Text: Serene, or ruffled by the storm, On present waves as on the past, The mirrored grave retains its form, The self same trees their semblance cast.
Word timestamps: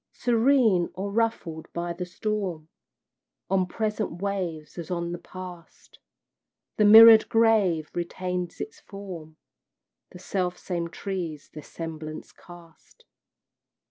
Serene, 0.13 0.89
or 0.95 1.11
ruffled 1.11 1.71
by 1.73 1.93
the 1.93 2.07
storm, 2.07 2.67
On 3.51 3.67
present 3.67 4.19
waves 4.19 4.79
as 4.79 4.89
on 4.89 5.11
the 5.11 5.19
past, 5.19 5.99
The 6.77 6.85
mirrored 6.85 7.29
grave 7.29 7.91
retains 7.93 8.59
its 8.59 8.79
form, 8.79 9.37
The 10.09 10.17
self 10.17 10.57
same 10.57 10.87
trees 10.87 11.51
their 11.53 11.61
semblance 11.61 12.31
cast. 12.31 13.05